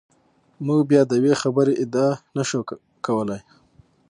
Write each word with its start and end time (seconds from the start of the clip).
موږ 0.65 0.81
بیا 0.89 1.01
د 1.07 1.11
یوې 1.19 1.33
خبرې 1.41 1.73
ادعا 1.83 2.09
نشو 2.35 2.61
کولای. 3.05 3.41